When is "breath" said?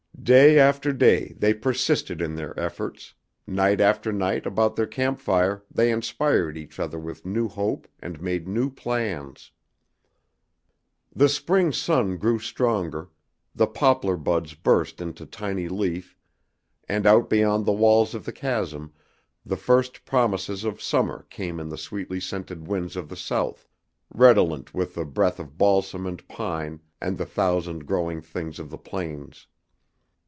25.03-25.39